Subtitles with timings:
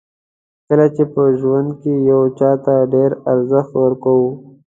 [0.67, 4.29] کله چې په ژوند کې یو چاته ډېر ارزښت ورکوو.